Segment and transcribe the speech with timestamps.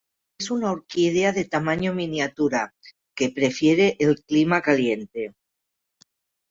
[0.39, 2.73] Es una orquídea de tamaño miniatura,
[3.15, 5.35] que prefiere el clima caliente.